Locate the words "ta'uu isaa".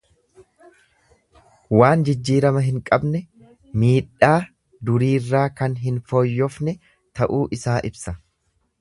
7.21-7.81